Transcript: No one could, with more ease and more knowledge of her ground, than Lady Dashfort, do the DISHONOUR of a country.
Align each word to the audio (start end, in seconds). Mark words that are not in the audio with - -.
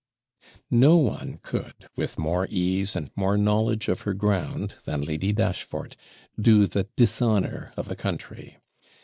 No 0.71 0.95
one 0.97 1.37
could, 1.43 1.87
with 1.95 2.17
more 2.17 2.47
ease 2.49 2.95
and 2.95 3.11
more 3.15 3.37
knowledge 3.37 3.87
of 3.87 4.01
her 4.01 4.15
ground, 4.15 4.73
than 4.85 5.03
Lady 5.03 5.31
Dashfort, 5.31 5.95
do 6.41 6.65
the 6.65 6.87
DISHONOUR 6.97 7.73
of 7.77 7.91
a 7.91 7.95
country. 7.95 8.57